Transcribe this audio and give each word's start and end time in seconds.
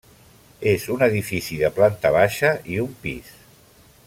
És 0.71 0.87
un 0.95 1.03
edifici 1.09 1.59
de 1.61 1.71
planta 1.77 2.13
baixa 2.19 2.53
i 2.77 2.83
un 2.89 2.97
pis. 3.05 3.33